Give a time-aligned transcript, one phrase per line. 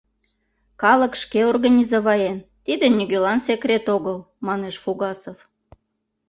[0.81, 5.37] —Калык шке организоваен, тиде нигӧлан секрет огыл,— манеш Фугасов.